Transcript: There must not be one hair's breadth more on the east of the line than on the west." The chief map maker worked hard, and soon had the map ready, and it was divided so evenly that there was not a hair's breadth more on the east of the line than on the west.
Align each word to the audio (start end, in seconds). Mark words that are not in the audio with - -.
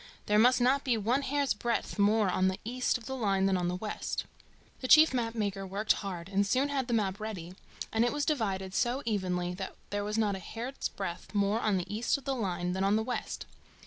There 0.25 0.39
must 0.39 0.59
not 0.59 0.83
be 0.83 0.97
one 0.97 1.21
hair's 1.21 1.53
breadth 1.53 1.99
more 1.99 2.27
on 2.27 2.47
the 2.47 2.59
east 2.63 2.97
of 2.97 3.05
the 3.05 3.15
line 3.15 3.45
than 3.45 3.55
on 3.55 3.67
the 3.67 3.75
west." 3.75 4.25
The 4.79 4.87
chief 4.87 5.13
map 5.13 5.35
maker 5.35 5.63
worked 5.63 5.93
hard, 6.01 6.27
and 6.27 6.43
soon 6.43 6.69
had 6.69 6.87
the 6.87 6.93
map 6.95 7.19
ready, 7.19 7.53
and 7.93 8.03
it 8.03 8.11
was 8.11 8.25
divided 8.25 8.73
so 8.73 9.03
evenly 9.05 9.53
that 9.53 9.75
there 9.91 10.03
was 10.03 10.17
not 10.17 10.35
a 10.35 10.39
hair's 10.39 10.89
breadth 10.89 11.35
more 11.35 11.59
on 11.59 11.77
the 11.77 11.95
east 11.95 12.17
of 12.17 12.25
the 12.25 12.33
line 12.33 12.71
than 12.73 12.83
on 12.83 12.95
the 12.95 13.03
west. 13.03 13.45